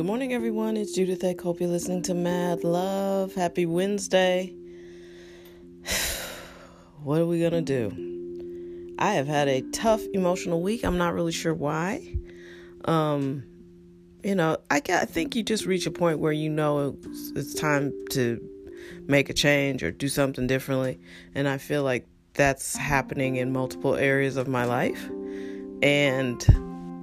Good 0.00 0.06
morning, 0.06 0.32
everyone. 0.32 0.78
It's 0.78 0.94
Judith 0.94 1.22
Eck. 1.22 1.42
Hope 1.42 1.60
you're 1.60 1.68
listening 1.68 2.00
to 2.04 2.14
Mad 2.14 2.64
Love. 2.64 3.34
Happy 3.34 3.66
Wednesday. 3.66 4.54
what 7.02 7.20
are 7.20 7.26
we 7.26 7.38
going 7.38 7.52
to 7.52 7.60
do? 7.60 8.94
I 8.98 9.12
have 9.12 9.26
had 9.26 9.48
a 9.48 9.60
tough 9.72 10.00
emotional 10.14 10.62
week. 10.62 10.86
I'm 10.86 10.96
not 10.96 11.12
really 11.12 11.32
sure 11.32 11.52
why. 11.52 12.16
Um, 12.86 13.42
you 14.24 14.34
know, 14.34 14.56
I, 14.70 14.80
I 14.88 15.04
think 15.04 15.36
you 15.36 15.42
just 15.42 15.66
reach 15.66 15.84
a 15.84 15.90
point 15.90 16.18
where 16.18 16.32
you 16.32 16.48
know 16.48 16.96
it's, 17.04 17.32
it's 17.36 17.54
time 17.54 17.92
to 18.12 18.40
make 19.06 19.28
a 19.28 19.34
change 19.34 19.82
or 19.82 19.90
do 19.90 20.08
something 20.08 20.46
differently. 20.46 20.98
And 21.34 21.46
I 21.46 21.58
feel 21.58 21.82
like 21.82 22.06
that's 22.32 22.74
happening 22.74 23.36
in 23.36 23.52
multiple 23.52 23.96
areas 23.96 24.38
of 24.38 24.48
my 24.48 24.64
life. 24.64 25.10
And, 25.82 26.42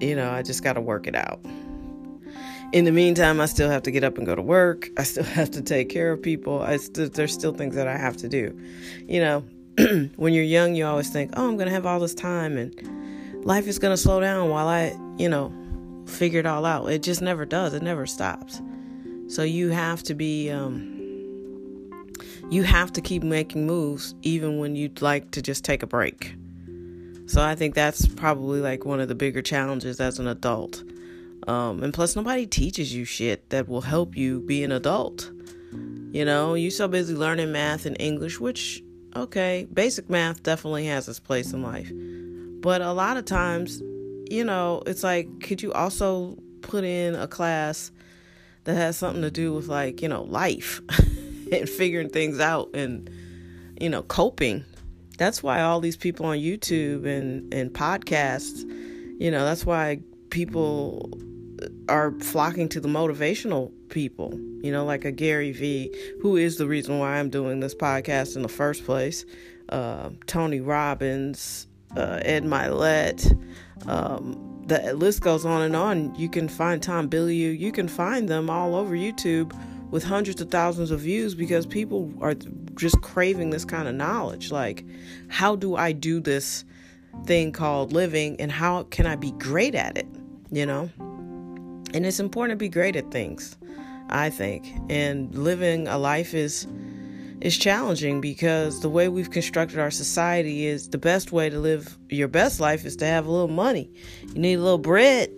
you 0.02 0.16
know, 0.16 0.32
I 0.32 0.42
just 0.42 0.64
got 0.64 0.73
to 0.73 0.82
work 0.82 1.06
it 1.06 1.16
out 1.16 1.45
in 2.74 2.86
the 2.86 2.92
meantime, 2.92 3.40
I 3.40 3.46
still 3.46 3.70
have 3.70 3.84
to 3.84 3.92
get 3.92 4.04
up 4.04 4.18
and 4.18 4.26
go 4.26 4.36
to 4.36 4.42
work. 4.42 4.90
I 4.98 5.04
still 5.04 5.24
have 5.40 5.52
to 5.52 5.62
take 5.62 5.90
care 5.90 6.12
of 6.12 6.22
people. 6.22 6.62
I 6.62 6.78
st- 6.78 7.14
there's 7.14 7.34
still 7.34 7.54
things 7.54 7.76
that 7.76 7.88
I 7.88 7.98
have 7.98 8.18
to 8.18 8.30
do. 8.30 8.58
You 9.08 9.20
know, 9.22 9.40
when 10.16 10.34
you're 10.34 10.44
young, 10.44 10.76
you 10.76 10.86
always 10.86 11.10
think, 11.10 11.32
"Oh, 11.36 11.48
I'm 11.48 11.56
going 11.56 11.68
to 11.68 11.74
have 11.74 11.86
all 11.86 12.00
this 12.00 12.14
time 12.14 12.58
and 12.58 13.46
life 13.46 13.68
is 13.68 13.80
going 13.80 13.94
to 13.94 13.98
slow 13.98 14.20
down 14.20 14.50
while 14.50 14.68
I, 14.68 14.98
you 15.18 15.30
know, 15.30 15.54
figure 16.08 16.40
it 16.40 16.46
all 16.46 16.66
out." 16.66 16.88
It 16.88 17.04
just 17.04 17.22
never 17.22 17.46
does. 17.46 17.74
It 17.74 17.84
never 17.84 18.06
stops. 18.06 18.62
So 19.28 19.44
you 19.44 19.70
have 19.70 20.04
to 20.04 20.14
be 20.14 20.50
um, 20.50 20.94
you 22.50 22.64
have 22.64 22.92
to 22.94 23.02
keep 23.02 23.24
making 23.24 23.66
moves 23.66 24.16
even 24.22 24.58
when 24.58 24.76
you'd 24.76 25.02
like 25.02 25.32
to 25.32 25.42
just 25.42 25.64
take 25.64 25.84
a 25.84 25.88
break. 25.88 26.36
So 27.28 27.42
I 27.42 27.56
think 27.56 27.76
that's 27.76 28.08
probably 28.08 28.62
like 28.62 28.86
one 28.86 29.02
of 29.02 29.09
the 29.09 29.16
bigger 29.16 29.42
challenges 29.42 30.00
as 30.00 30.18
an 30.18 30.28
adult 30.28 30.81
um, 31.48 31.81
and 31.81 31.94
plus, 31.94 32.16
nobody 32.16 32.45
teaches 32.45 32.94
you 32.94 33.06
shit 33.06 33.50
that 33.52 33.70
will 33.70 33.81
help 33.81 34.17
you 34.17 34.42
be 34.42 34.64
an 34.64 34.72
adult. 34.73 35.31
You 36.12 36.26
know, 36.26 36.56
you're 36.56 36.72
so 36.72 36.88
busy 36.88 37.14
learning 37.14 37.53
math 37.53 37.86
and 37.86 37.95
English, 38.00 38.40
which, 38.40 38.84
okay, 39.16 39.66
basic 39.72 40.09
math 40.09 40.44
definitely 40.44 40.86
has 40.88 41.08
its 41.08 41.20
place 41.20 41.53
in 41.53 41.64
life. 41.64 41.90
But 42.62 42.81
a 42.81 42.92
lot 42.92 43.16
of 43.16 43.25
times, 43.25 43.81
you 44.30 44.44
know, 44.44 44.84
it's 44.86 45.03
like, 45.03 45.40
could 45.40 45.62
you 45.62 45.72
also 45.72 46.38
put 46.62 46.84
in 46.84 47.16
a 47.16 47.28
class 47.28 47.92
that 48.66 48.75
has 48.75 48.98
something 48.98 49.22
to 49.22 49.31
do 49.31 49.53
with, 49.53 49.68
like, 49.68 50.02
you 50.02 50.09
know, 50.09 50.23
life 50.23 50.81
and 51.52 51.70
figuring 51.70 52.09
things 52.09 52.42
out 52.42 52.70
and, 52.73 53.09
you 53.80 53.90
know, 53.90 54.02
coping? 54.03 54.66
That's 55.18 55.42
why 55.42 55.62
all 55.62 55.80
these 55.80 55.98
people 55.98 56.25
on 56.25 56.38
YouTube 56.38 57.06
and, 57.06 57.53
and 57.53 57.72
podcasts, 57.72 58.64
you 59.20 59.31
know, 59.31 59.45
that's 59.45 59.66
why 59.66 60.00
people 60.30 61.09
are 61.90 62.12
flocking 62.20 62.70
to 62.70 62.80
the 62.80 62.88
motivational 62.88 63.72
people, 63.90 64.34
you 64.62 64.72
know, 64.72 64.86
like 64.86 65.06
a 65.06 65.12
Gary 65.12 65.52
Vee, 65.52 65.94
who 66.22 66.36
is 66.36 66.58
the 66.58 66.68
reason 66.68 67.00
why 67.00 67.18
I'm 67.18 67.30
doing 67.30 67.60
this 67.60 67.76
podcast 67.76 68.36
in 68.36 68.42
the 68.42 68.50
first 68.50 68.86
place, 68.86 69.26
uh, 69.70 70.10
Tony 70.26 70.62
Robbins, 70.62 71.68
uh, 71.96 72.20
Ed 72.24 72.44
Mylett, 72.44 73.26
um, 73.88 74.64
the 74.68 74.94
list 74.94 75.22
goes 75.22 75.46
on 75.46 75.62
and 75.62 75.76
on. 75.76 76.14
You 76.16 76.30
can 76.30 76.50
find 76.50 76.84
Tom 76.84 77.10
Bilyeu, 77.10 77.58
you 77.58 77.72
can 77.72 77.88
find 77.88 78.28
them 78.28 78.50
all 78.50 78.76
over 78.76 78.96
YouTube 78.96 79.58
with 79.90 80.04
hundreds 80.04 80.42
of 80.42 80.52
thousands 80.52 80.92
of 80.92 81.00
views 81.00 81.34
because 81.34 81.66
people 81.66 82.14
are 82.22 82.34
just 82.76 83.02
craving 83.02 83.52
this 83.52 83.64
kind 83.64 83.88
of 83.88 83.96
knowledge. 83.96 84.52
Like, 84.52 84.86
how 85.30 85.56
do 85.56 85.76
I 85.76 85.94
do 85.94 86.20
this 86.20 86.66
thing 87.26 87.52
called 87.52 87.94
living 87.94 88.40
and 88.40 88.52
how 88.52 88.84
can 88.84 89.08
I 89.08 89.16
be 89.16 89.32
great 89.34 89.76
at 89.76 89.97
it? 89.97 90.08
You 90.52 90.66
know? 90.66 90.90
And 91.97 92.06
it's 92.06 92.19
important 92.19 92.59
to 92.59 92.63
be 92.63 92.69
great 92.69 92.96
at 92.96 93.09
things, 93.09 93.58
I 94.08 94.30
think. 94.30 94.72
And 94.88 95.34
living 95.34 95.88
a 95.88 95.97
life 95.97 96.35
is 96.35 96.68
is 97.41 97.58
challenging 97.58 98.22
because 98.22 98.81
the 98.81 98.90
way 98.90 99.09
we've 99.09 99.31
constructed 99.31 99.80
our 99.80 99.90
society 99.90 100.68
is 100.68 100.90
the 100.90 101.00
best 101.00 101.31
way 101.31 101.50
to 101.50 101.59
live 101.59 101.97
your 102.09 102.28
best 102.28 102.59
life 102.59 102.85
is 102.85 102.96
to 102.97 103.06
have 103.06 103.25
a 103.25 103.31
little 103.31 103.47
money. 103.47 103.90
You 104.28 104.40
need 104.40 104.53
a 104.56 104.62
little 104.62 104.78
bread, 104.78 105.31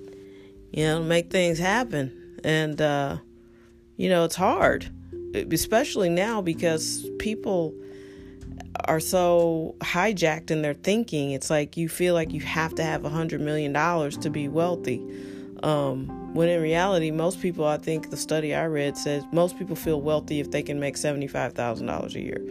you 0.74 0.84
know, 0.84 1.00
to 1.00 1.06
make 1.06 1.32
things 1.32 1.60
happen. 1.60 2.12
And 2.44 2.82
uh, 2.82 3.20
you 3.96 4.10
know, 4.10 4.26
it's 4.26 4.36
hard, 4.36 4.92
especially 5.34 6.10
now 6.10 6.42
because 6.42 7.10
people 7.20 7.74
are 8.84 9.00
so 9.00 9.78
hijacked 9.80 10.52
in 10.52 10.62
their 10.62 10.74
thinking. 10.74 11.32
It's 11.32 11.50
like 11.50 11.78
you 11.78 11.88
feel 11.88 12.16
like 12.16 12.34
you 12.34 12.42
have 12.42 12.76
to 12.76 12.84
have 12.84 13.06
a 13.06 13.10
hundred 13.10 13.40
million 13.40 13.72
dollars 13.72 14.18
to 14.18 14.30
be 14.30 14.50
wealthy. 14.50 15.02
Um, 15.64 16.34
when 16.34 16.48
in 16.50 16.62
reality, 16.62 17.12
most 17.12 17.42
people, 17.42 17.66
I 17.66 17.78
think 17.78 18.10
the 18.10 18.18
study 18.18 18.54
I 18.54 18.66
read 18.66 18.98
says 18.98 19.24
most 19.32 19.58
people 19.58 19.76
feel 19.76 20.02
wealthy 20.02 20.40
if 20.40 20.52
they 20.52 20.62
can 20.62 20.80
make 20.80 20.96
$75,000 20.96 22.16
a 22.16 22.20
year. 22.20 22.42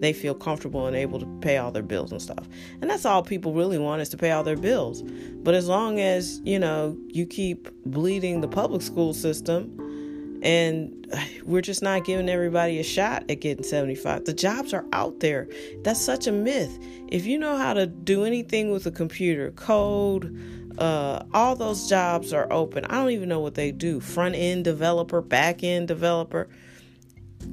They 0.00 0.12
feel 0.12 0.34
comfortable 0.34 0.86
and 0.86 0.94
able 0.94 1.18
to 1.20 1.26
pay 1.40 1.56
all 1.56 1.70
their 1.70 1.82
bills 1.82 2.12
and 2.12 2.20
stuff. 2.20 2.46
And 2.80 2.90
that's 2.90 3.04
all 3.04 3.22
people 3.22 3.52
really 3.52 3.78
want 3.78 4.02
is 4.02 4.08
to 4.10 4.16
pay 4.16 4.30
all 4.30 4.44
their 4.44 4.56
bills. 4.56 5.02
But 5.02 5.54
as 5.54 5.68
long 5.68 6.00
as, 6.00 6.40
you 6.44 6.58
know, 6.58 6.98
you 7.08 7.26
keep 7.26 7.68
bleeding 7.86 8.40
the 8.40 8.48
public 8.48 8.82
school 8.82 9.14
system 9.14 10.40
and 10.42 11.06
we're 11.44 11.62
just 11.62 11.82
not 11.82 12.04
giving 12.04 12.28
everybody 12.28 12.78
a 12.78 12.82
shot 12.82 13.24
at 13.30 13.40
getting 13.40 13.64
75. 13.64 14.24
The 14.24 14.34
jobs 14.34 14.74
are 14.74 14.84
out 14.92 15.20
there. 15.20 15.48
That's 15.82 16.00
such 16.00 16.26
a 16.26 16.32
myth. 16.32 16.78
If 17.08 17.26
you 17.26 17.38
know 17.38 17.56
how 17.56 17.74
to 17.74 17.86
do 17.86 18.24
anything 18.24 18.70
with 18.70 18.86
a 18.86 18.90
computer, 18.90 19.50
code, 19.52 20.36
uh, 20.78 21.24
all 21.32 21.56
those 21.56 21.88
jobs 21.88 22.32
are 22.32 22.46
open. 22.52 22.84
I 22.84 22.94
don't 22.94 23.10
even 23.10 23.28
know 23.28 23.40
what 23.40 23.54
they 23.54 23.72
do 23.72 24.00
front 24.00 24.34
end 24.34 24.64
developer, 24.64 25.20
back 25.20 25.62
end 25.62 25.88
developer. 25.88 26.48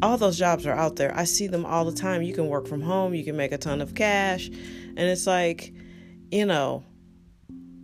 All 0.02 0.18
those 0.18 0.38
jobs 0.38 0.66
are 0.66 0.74
out 0.74 0.96
there. 0.96 1.16
I 1.16 1.24
see 1.24 1.48
them 1.48 1.66
all 1.66 1.86
the 1.86 1.94
time. 1.94 2.22
You 2.22 2.34
can 2.34 2.48
work 2.48 2.68
from 2.68 2.82
home, 2.82 3.14
you 3.14 3.24
can 3.24 3.38
make 3.38 3.52
a 3.52 3.58
ton 3.58 3.82
of 3.82 3.96
cash. 3.96 4.48
And 4.48 5.00
it's 5.00 5.28
like, 5.28 5.74
you 6.32 6.46
know, 6.46 6.84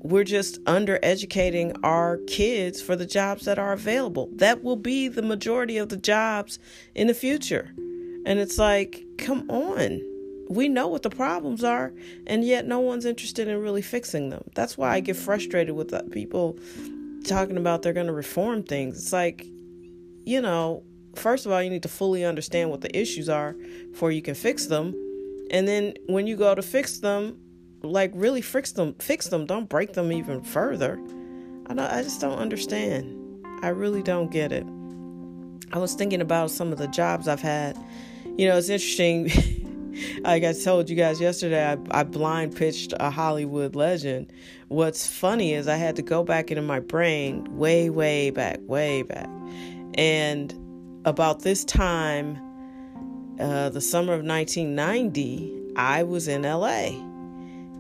we're 0.02 0.24
just 0.24 0.64
undereducating 0.64 1.78
our 1.84 2.18
kids 2.28 2.82
for 2.82 2.96
the 2.96 3.06
jobs 3.06 3.46
that 3.46 3.60
are 3.60 3.74
available. 3.74 4.30
That 4.36 4.64
will 4.64 4.78
be 4.78 5.08
the 5.08 5.22
majority 5.22 5.78
of 5.78 5.90
the 5.90 5.98
jobs 5.98 6.58
in 6.96 7.08
the 7.08 7.14
future. 7.14 7.74
And 8.26 8.40
it's 8.40 8.58
like, 8.58 9.04
come 9.18 9.50
on 9.50 10.09
we 10.50 10.68
know 10.68 10.88
what 10.88 11.04
the 11.04 11.12
problems 11.12 11.64
are, 11.64 11.94
and 12.26 12.44
yet 12.44 12.66
no 12.66 12.80
one's 12.80 13.06
interested 13.06 13.48
in 13.48 13.62
really 13.62 13.84
fixing 13.84 14.30
them. 14.30 14.44
That's 14.56 14.78
why 14.78 14.96
I 14.96 15.00
get 15.00 15.16
frustrated 15.16 15.76
with 15.76 15.94
uh, 15.94 16.02
people 16.12 16.58
talking 17.24 17.56
about 17.56 17.84
they're 17.84 17.94
going 17.94 18.08
to 18.08 18.14
reform 18.14 18.64
things. 18.64 18.98
It's 18.98 19.14
like, 19.14 19.46
you 20.26 20.42
know, 20.42 20.84
first 21.16 21.46
of 21.46 21.52
all, 21.52 21.62
you 21.62 21.70
need 21.70 21.84
to 21.84 21.90
fully 21.90 22.26
understand 22.26 22.72
what 22.72 22.82
the 22.82 22.98
issues 22.98 23.30
are 23.30 23.56
before 23.92 24.12
you 24.12 24.24
can 24.24 24.34
fix 24.34 24.66
them. 24.66 24.96
And 25.52 25.68
then 25.68 25.94
when 26.08 26.26
you 26.26 26.36
go 26.36 26.56
to 26.56 26.64
fix 26.64 26.98
them, 26.98 27.38
like 27.84 28.12
really 28.16 28.42
fix 28.42 28.72
them, 28.72 28.96
fix 28.96 29.28
them, 29.28 29.46
don't 29.46 29.70
break 29.70 29.94
them 29.94 30.12
even 30.12 30.42
further. 30.42 31.00
I 31.68 31.76
don't, 31.76 31.80
I 31.80 32.02
just 32.02 32.22
don't 32.22 32.40
understand. 32.40 33.46
I 33.62 33.70
really 33.70 34.02
don't 34.02 34.32
get 34.32 34.52
it. 34.52 34.66
I 35.72 35.78
was 35.78 35.94
thinking 35.94 36.22
about 36.22 36.50
some 36.50 36.72
of 36.72 36.80
the 36.80 36.88
jobs 36.88 37.28
I've 37.28 37.42
had. 37.42 37.78
You 38.38 38.48
know, 38.48 38.58
it's 38.58 38.70
interesting. 38.70 39.30
like 40.22 40.44
I 40.44 40.54
told 40.54 40.90
you 40.90 40.96
guys 40.96 41.20
yesterday, 41.20 41.66
I, 41.66 41.78
I 41.92 42.04
blind 42.04 42.56
pitched 42.56 42.94
a 43.00 43.10
Hollywood 43.10 43.76
legend. 43.76 44.32
What's 44.68 45.08
funny 45.08 45.54
is 45.54 45.68
I 45.68 45.76
had 45.76 45.96
to 45.96 46.02
go 46.02 46.24
back 46.24 46.52
into 46.52 46.62
my 46.62 46.80
brain 46.80 47.46
way, 47.58 47.90
way 47.90 48.30
back, 48.30 48.60
way 48.64 49.04
back. 49.04 49.30
And 49.96 50.54
about 51.06 51.42
this 51.42 51.66
time, 51.66 52.38
uh, 53.40 53.70
the 53.70 53.82
summer 53.82 54.14
of 54.14 54.24
1990, 54.24 55.74
I 55.76 56.04
was 56.04 56.28
in 56.28 56.44
LA. 56.44 56.92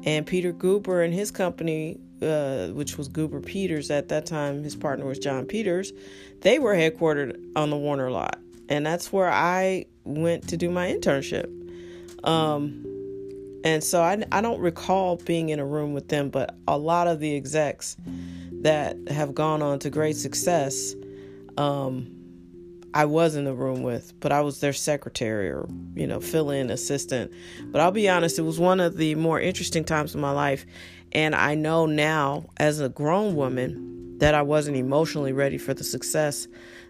And 0.06 0.26
Peter 0.26 0.54
Guber 0.54 1.04
and 1.04 1.14
his 1.14 1.30
company, 1.32 2.00
uh, 2.22 2.68
which 2.70 2.98
was 2.98 3.10
Guber 3.10 3.46
Peters 3.46 3.92
at 3.92 4.08
that 4.10 4.26
time, 4.26 4.64
his 4.64 4.76
partner 4.76 5.06
was 5.06 5.20
Jon 5.20 5.46
Peters, 5.46 5.92
they 6.42 6.60
were 6.60 6.74
headquartered 6.74 7.38
on 7.56 7.70
the 7.70 7.78
Warner 7.78 8.10
lot. 8.10 8.40
And 8.70 8.86
that's 8.86 9.12
where 9.12 9.30
I 9.30 9.86
went 10.06 10.48
to 10.50 10.58
do 10.58 10.70
my 10.70 10.88
internship. 10.88 11.54
Um, 12.24 12.86
and 13.64 13.84
so 13.84 14.02
I, 14.02 14.24
I 14.32 14.42
don't 14.42 14.60
recall 14.60 15.18
being 15.18 15.50
in 15.50 15.60
a 15.60 15.66
room 15.66 15.94
with 15.94 16.08
them, 16.08 16.30
but 16.30 16.56
a 16.68 16.78
lot 16.78 17.08
of 17.08 17.20
the 17.20 17.36
execs 17.36 17.98
that 18.62 18.98
have 19.10 19.34
gone 19.34 19.62
on 19.62 19.80
to 19.80 19.90
great 19.90 20.16
success, 20.16 20.96
um, 21.58 22.16
I 22.94 23.06
was 23.06 23.36
in 23.36 23.46
the 23.46 23.54
room 23.54 23.84
with, 23.84 24.20
but 24.20 24.32
I 24.32 24.42
was 24.42 24.62
their 24.62 24.74
secretary 24.74 25.50
or, 25.50 25.68
you 25.94 26.08
know, 26.08 26.20
fill 26.20 26.50
in 26.50 26.70
assistant. 26.70 27.32
But 27.66 27.82
I'll 27.82 27.92
be 27.92 28.10
honest, 28.10 28.40
it 28.40 28.44
was 28.44 28.60
one 28.60 28.80
of 28.80 28.98
the 28.98 29.16
more 29.16 29.40
interesting 29.40 29.84
times 29.84 30.16
in 30.16 30.22
my 30.22 30.32
life. 30.32 30.66
And 31.12 31.36
I 31.36 31.56
know 31.56 31.86
now, 31.86 32.46
as 32.58 32.80
a 32.80 32.90
grown 32.90 33.36
woman, 33.36 34.18
that 34.20 34.36
I 34.36 34.42
wasn't 34.42 34.78
emotionally 34.78 35.34
ready 35.34 35.58
for 35.58 35.74
the 35.74 35.84
success 35.84 36.48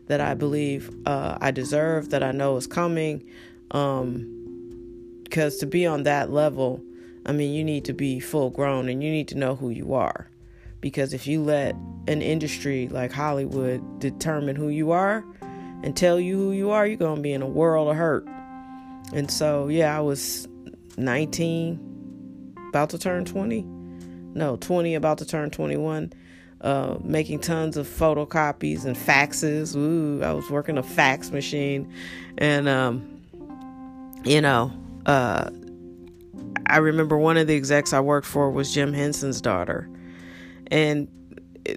that 0.07 0.19
I 0.21 0.33
believe 0.33 0.89
uh, 1.05 1.37
I 1.39 1.51
deserve, 1.51 2.09
that 2.09 2.23
I 2.23 2.31
know 2.31 2.57
is 2.57 2.67
coming. 2.67 3.23
Um, 3.71 4.38
because 5.29 5.57
to 5.57 5.67
be 5.67 5.85
on 5.85 6.03
that 6.03 6.31
level, 6.31 6.81
I 7.23 7.33
mean, 7.33 7.53
you 7.53 7.63
need 7.63 7.85
to 7.85 7.93
be 7.93 8.19
full 8.19 8.49
grown 8.49 8.89
and 8.89 9.03
you 9.03 9.11
need 9.11 9.27
to 9.27 9.37
know 9.37 9.55
who 9.55 9.69
you 9.69 9.93
are. 9.93 10.27
Because 10.81 11.13
if 11.13 11.27
you 11.27 11.43
let 11.43 11.75
an 12.07 12.23
industry 12.23 12.87
like 12.87 13.11
Hollywood 13.11 13.99
determine 13.99 14.55
who 14.55 14.69
you 14.69 14.89
are 14.89 15.23
and 15.83 15.95
tell 15.95 16.19
you 16.19 16.35
who 16.35 16.51
you 16.51 16.71
are, 16.71 16.87
you're 16.87 16.97
going 16.97 17.17
to 17.17 17.21
be 17.21 17.31
in 17.31 17.43
a 17.43 17.47
world 17.47 17.89
of 17.89 17.95
hurt. 17.95 18.25
And 19.13 19.29
so, 19.29 19.67
yeah, 19.67 19.95
I 19.95 20.01
was 20.01 20.47
19, 20.97 22.55
about 22.69 22.89
to 22.89 22.97
turn 22.97 23.23
20. 23.23 23.61
No, 24.33 24.55
20, 24.55 24.95
about 24.95 25.19
to 25.19 25.25
turn 25.25 25.51
21. 25.51 26.11
Uh, 26.61 26.97
making 27.03 27.39
tons 27.39 27.77
of 27.77 27.87
photocopies 27.87 28.83
and 28.83 28.95
faxes. 28.97 29.75
Ooh, 29.75 30.23
I 30.23 30.31
was 30.31 30.49
working 30.49 30.77
a 30.77 30.83
fax 30.83 31.29
machine. 31.29 31.93
And, 32.37 32.67
um, 32.67 33.21
you 34.25 34.41
know, 34.41 34.73
uh, 35.09 35.49
I 36.67 36.77
remember 36.77 37.17
one 37.17 37.37
of 37.37 37.47
the 37.47 37.55
execs 37.55 37.93
I 37.93 37.99
worked 37.99 38.27
for 38.27 38.51
was 38.51 38.71
Jim 38.73 38.93
Henson's 38.93 39.41
daughter. 39.41 39.89
And 40.67 41.07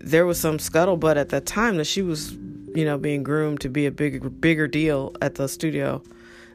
there 0.02 0.26
was 0.26 0.38
some 0.38 0.58
scuttlebutt 0.58 1.16
at 1.16 1.30
that 1.30 1.46
time 1.46 1.78
that 1.78 1.86
she 1.86 2.02
was, 2.02 2.32
you 2.74 2.84
know, 2.84 2.98
being 2.98 3.22
groomed 3.22 3.60
to 3.60 3.70
be 3.70 3.86
a 3.86 3.90
bigger 3.90 4.28
bigger 4.28 4.68
deal 4.68 5.14
at 5.22 5.36
the 5.36 5.48
studio 5.48 6.02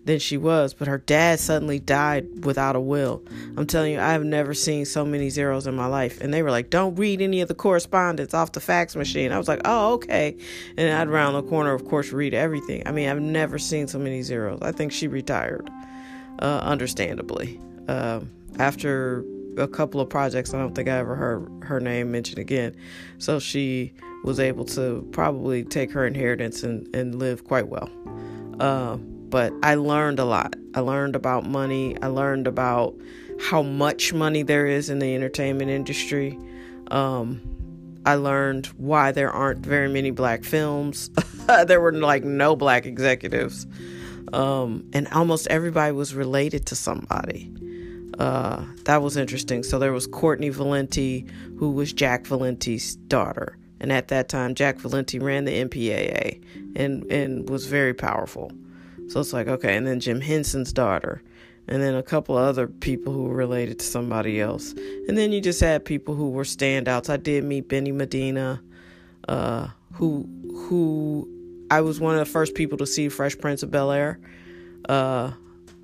than 0.06 0.20
she 0.20 0.38
was, 0.38 0.74
but 0.74 0.88
her 0.88 1.00
dad 1.00 1.40
suddenly 1.40 1.80
died 1.80 2.46
without 2.46 2.76
a 2.76 2.80
will. 2.80 3.24
I'm 3.58 3.66
telling 3.66 3.94
you, 3.94 4.00
I 4.00 4.12
have 4.12 4.24
never 4.24 4.54
seen 4.54 4.86
so 4.86 5.04
many 5.04 5.30
zeros 5.30 5.68
in 5.68 5.76
my 5.76 5.88
life. 5.88 6.22
And 6.22 6.34
they 6.34 6.44
were 6.44 6.52
like, 6.52 6.70
don't 6.70 6.96
read 6.96 7.22
any 7.22 7.42
of 7.42 7.48
the 7.48 7.56
correspondence 7.56 8.34
off 8.34 8.52
the 8.54 8.62
fax 8.62 8.96
machine. 8.96 9.32
I 9.32 9.38
was 9.38 9.48
like, 9.48 9.62
oh, 9.66 9.94
okay. 9.94 10.38
And 10.78 10.94
I'd 10.94 11.10
round 11.10 11.36
the 11.36 11.44
corner, 11.44 11.74
of 11.74 11.86
course, 11.86 12.12
read 12.12 12.34
everything. 12.34 12.84
I 12.86 12.92
mean, 12.92 13.10
I've 13.10 13.20
never 13.20 13.60
seen 13.60 13.88
so 13.88 14.00
many 14.00 14.22
zeros. 14.22 14.60
I 14.62 14.72
think 14.72 14.92
she 14.92 15.08
retired, 15.08 15.70
uh, 16.40 16.62
understandably. 16.64 17.60
Uh, 17.88 18.22
after 18.60 19.24
a 19.58 19.68
couple 19.68 20.00
of 20.00 20.10
projects, 20.10 20.54
I 20.54 20.60
don't 20.60 20.76
think 20.76 20.88
I 20.88 20.98
ever 20.98 21.16
heard 21.16 21.50
her 21.64 21.80
name 21.80 22.12
mentioned 22.12 22.40
again. 22.40 22.76
So 23.18 23.40
she 23.40 23.94
was 24.24 24.40
able 24.40 24.66
to 24.66 25.08
probably 25.12 25.64
take 25.64 25.92
her 25.92 26.06
inheritance 26.06 26.64
and, 26.64 26.94
and 26.96 27.16
live 27.16 27.44
quite 27.44 27.68
well. 27.68 27.90
Uh, 28.60 28.98
but 28.98 29.54
I 29.64 29.76
learned 29.76 30.20
a 30.20 30.26
lot. 30.26 30.56
I 30.74 30.80
learned 30.80 31.16
about 31.16 31.46
money. 31.46 31.98
I 32.02 32.08
learned 32.08 32.48
about 32.48 32.96
how 33.40 33.62
much 33.62 34.14
money 34.14 34.44
there 34.44 34.66
is 34.66 34.90
in 34.90 35.00
the 35.00 35.14
entertainment 35.14 35.70
industry. 35.70 36.38
Um, 36.90 37.42
I 38.06 38.16
learned 38.16 38.68
why 38.78 39.12
there 39.12 39.32
aren't 39.32 39.60
very 39.60 39.90
many 39.90 40.12
black 40.12 40.44
films. 40.44 41.10
there 41.66 41.82
were 41.82 41.92
like 41.92 42.24
no 42.24 42.56
black 42.56 42.86
executives. 42.86 43.68
Um, 44.34 44.90
and 44.94 45.08
almost 45.10 45.48
everybody 45.48 45.92
was 45.92 46.14
related 46.14 46.66
to 46.68 46.76
somebody. 46.76 47.52
Uh, 48.18 48.66
that 48.86 49.02
was 49.02 49.16
interesting. 49.16 49.64
So 49.64 49.80
there 49.80 49.94
was 49.94 50.08
Courtenay 50.08 50.50
Valenti, 50.50 51.26
who 51.58 51.72
was 51.72 51.94
Jack 51.94 52.26
Valenti's 52.26 52.96
daughter. 52.96 53.58
And 53.80 53.92
at 53.92 54.08
that 54.08 54.28
time, 54.28 54.56
Jack 54.56 54.78
Valenti 54.80 55.20
ran 55.20 55.46
the 55.46 55.64
MPAA 55.66 56.42
and, 56.76 57.04
and 57.12 57.48
was 57.50 57.68
very 57.68 57.94
powerful. 57.94 58.52
So 59.08 59.20
it's 59.20 59.34
like, 59.34 59.48
okay. 59.48 59.78
And 59.78 59.86
then 59.86 60.00
Jim 60.00 60.20
Henson's 60.20 60.74
daughter. 60.74 61.22
And 61.68 61.82
then 61.82 61.96
a 61.96 62.04
couple 62.04 62.38
of 62.38 62.46
other 62.46 62.68
people 62.68 63.14
who 63.14 63.24
were 63.24 63.36
related 63.36 63.80
to 63.80 63.86
somebody 63.86 64.40
else. 64.40 64.74
And 65.08 65.18
then 65.18 65.32
you 65.32 65.42
just 65.42 65.60
had 65.60 65.86
people 65.86 66.16
who 66.16 66.30
were 66.30 66.44
standouts. 66.44 67.10
I 67.10 67.18
did 67.18 67.44
meet 67.44 67.68
Benny 67.68 67.92
Medina, 67.92 68.62
uh, 69.28 69.68
who 69.94 70.28
who 70.48 71.30
I 71.70 71.82
was 71.82 72.00
one 72.00 72.14
of 72.14 72.20
the 72.20 72.32
first 72.32 72.56
people 72.56 72.78
to 72.80 72.86
see 72.86 73.10
Fresh 73.10 73.38
Prince 73.40 73.64
of 73.64 73.72
Bel 73.72 73.92
Air. 73.92 74.20
Uh, 74.88 75.32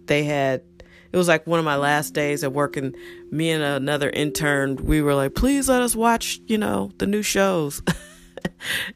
they 0.05 0.23
had 0.23 0.63
it 1.11 1.17
was 1.17 1.27
like 1.27 1.45
one 1.45 1.59
of 1.59 1.65
my 1.65 1.75
last 1.75 2.13
days 2.13 2.43
at 2.43 2.51
work 2.51 2.75
and 2.75 2.95
me 3.29 3.51
and 3.51 3.63
another 3.63 4.09
intern 4.09 4.75
we 4.77 5.01
were 5.01 5.13
like 5.13 5.35
please 5.35 5.69
let 5.69 5.81
us 5.81 5.95
watch 5.95 6.41
you 6.47 6.57
know 6.57 6.91
the 6.97 7.07
new 7.07 7.21
shows. 7.21 7.81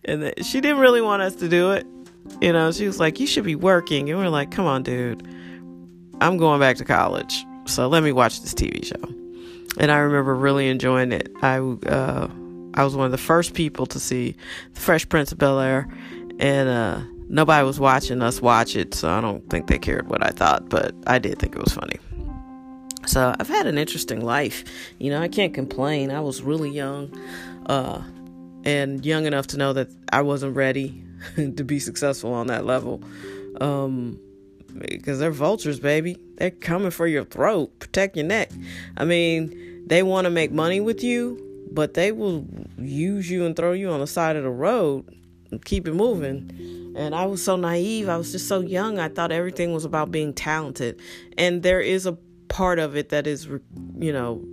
And 0.06 0.24
the, 0.24 0.44
she 0.44 0.62
didn't 0.62 0.80
really 0.80 1.02
want 1.02 1.22
us 1.22 1.36
to 1.36 1.48
do 1.50 1.72
it 1.72 1.86
you 2.42 2.52
know. 2.54 2.72
She 2.72 2.86
was 2.86 3.00
like 3.00 3.20
you 3.20 3.28
should 3.28 3.44
be 3.44 3.56
working. 3.56 4.10
And 4.10 4.20
we 4.20 4.26
are 4.26 4.30
like 4.30 4.52
come 4.52 4.66
on 4.66 4.84
dude. 4.84 5.26
I'm 6.20 6.38
going 6.38 6.60
back 6.60 6.78
to 6.78 6.86
college. 6.86 7.46
So 7.66 7.88
let 7.88 8.04
me 8.04 8.12
watch 8.12 8.42
this 8.42 8.54
tv 8.54 8.86
show. 8.86 9.14
And 9.80 9.92
i 9.92 9.98
remember 9.98 10.36
really 10.36 10.68
enjoying 10.70 11.12
it. 11.12 11.30
I 11.42 11.60
uh, 11.60 12.30
i 12.74 12.84
was 12.84 12.96
one 12.96 13.06
of 13.06 13.12
the 13.12 13.18
first 13.18 13.54
people 13.54 13.86
to 13.88 14.00
see 14.00 14.36
the 14.74 14.80
fresh 14.80 15.08
prince 15.08 15.32
of 15.32 15.38
bel 15.38 15.60
air 15.60 15.88
and 16.40 16.70
uh 16.70 17.02
nobody 17.30 17.66
was 17.66 17.80
watching 17.80 18.22
us 18.22 18.42
watch 18.42 18.76
it, 18.76 18.94
so 18.94 19.10
I 19.10 19.22
don't 19.22 19.48
think 19.50 19.68
they 19.68 19.80
cared 19.80 20.10
what 20.10 20.24
I 20.24 20.30
thought, 20.30 20.70
but 20.70 20.96
I 21.06 21.20
did 21.20 21.40
think 21.40 21.56
it 21.56 21.64
was 21.64 21.74
funny. 21.74 22.00
So 23.06 23.34
I've 23.40 23.48
had 23.48 23.68
an 23.68 23.78
interesting 23.78 24.24
life. 24.24 24.64
You 25.00 25.12
know, 25.12 25.22
I 25.22 25.28
can't 25.28 25.54
complain. 25.54 26.12
I 26.12 26.20
was 26.20 26.42
really 26.42 26.70
young, 26.70 27.18
uh, 27.68 28.02
and 28.66 29.06
young 29.06 29.26
enough 29.26 29.48
to 29.48 29.58
know 29.58 29.74
that 29.74 29.90
I 30.12 30.22
wasn't 30.22 30.56
ready 30.56 31.04
to 31.36 31.64
be 31.64 31.80
successful 31.80 32.34
on 32.34 32.48
that 32.48 32.66
level. 32.66 33.02
Um, 33.62 34.20
because 34.78 35.20
they're 35.20 35.32
vultures, 35.32 35.80
baby. 35.80 36.18
They're 36.36 36.52
coming 36.52 36.92
for 36.92 37.08
your 37.08 37.24
throat, 37.26 37.80
protect 37.80 38.16
your 38.16 38.26
neck. 38.26 38.52
I 38.96 39.06
mean, 39.06 39.88
they 39.88 40.04
want 40.04 40.26
to 40.26 40.30
make 40.30 40.52
money 40.52 40.80
with 40.80 41.04
you, 41.04 41.42
but 41.72 41.96
they 41.96 42.12
will 42.12 42.46
use 42.78 43.30
you 43.30 43.46
and 43.46 43.56
throw 43.56 43.72
you 43.72 43.90
on 43.90 44.00
the 44.02 44.08
side 44.08 44.36
of 44.36 44.44
the 44.44 44.50
road 44.50 45.06
keep 45.66 45.88
it 45.88 45.94
moving. 45.94 46.94
And 46.96 47.14
I 47.14 47.26
was 47.26 47.44
so 47.44 47.56
naive. 47.56 48.10
I 48.10 48.18
was 48.18 48.32
just 48.32 48.48
so 48.48 48.60
young. 48.60 49.00
I 49.00 49.10
thought 49.10 49.32
everything 49.32 49.74
was 49.74 49.86
about 49.86 50.12
being 50.12 50.34
talented. 50.34 51.00
And 51.38 51.64
there 51.64 51.82
is 51.82 52.06
a 52.06 52.14
part 52.48 52.80
of 52.80 52.96
it 52.96 53.10
that 53.10 53.28
is, 53.28 53.46
you 53.98 54.12
know, 54.12 54.44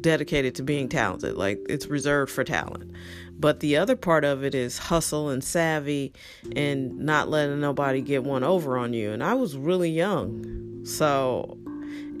dedicated 0.00 0.54
to 0.56 0.62
being 0.62 0.88
talented. 0.88 1.34
Like 1.36 1.64
it's 1.68 1.86
reserved 1.86 2.30
for 2.30 2.44
talent. 2.44 2.92
But 3.38 3.60
the 3.60 3.76
other 3.76 3.96
part 3.96 4.24
of 4.24 4.44
it 4.44 4.54
is 4.54 4.78
hustle 4.78 5.28
and 5.30 5.42
savvy 5.42 6.12
and 6.54 6.96
not 6.98 7.28
letting 7.28 7.60
nobody 7.60 8.00
get 8.00 8.22
one 8.22 8.44
over 8.44 8.78
on 8.78 8.92
you. 8.92 9.10
And 9.10 9.24
I 9.24 9.34
was 9.34 9.56
really 9.56 9.90
young. 9.90 10.84
So, 10.84 11.58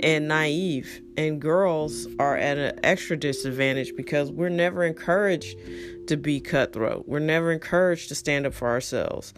and 0.00 0.28
naive. 0.28 1.00
And 1.16 1.40
girls 1.40 2.06
are 2.18 2.36
at 2.36 2.58
an 2.58 2.80
extra 2.82 3.16
disadvantage 3.16 3.94
because 3.96 4.30
we're 4.30 4.48
never 4.48 4.84
encouraged 4.84 5.56
to 6.08 6.16
be 6.16 6.40
cutthroat. 6.40 7.08
We're 7.08 7.20
never 7.20 7.52
encouraged 7.52 8.08
to 8.08 8.14
stand 8.14 8.46
up 8.46 8.54
for 8.54 8.68
ourselves. 8.68 9.32